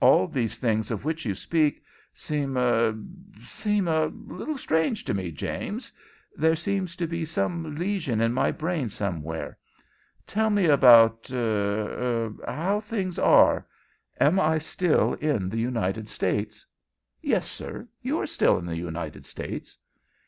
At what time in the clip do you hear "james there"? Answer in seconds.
5.32-6.54